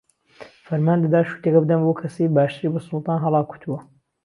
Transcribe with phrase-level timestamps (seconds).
[0.67, 3.79] فەرمان دەدا شووتییەکە بدەن بەو کەسەی باشتری بە سوڵتان هەڵاکوتووە